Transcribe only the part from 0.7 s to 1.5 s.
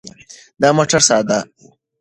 موټر ساده و.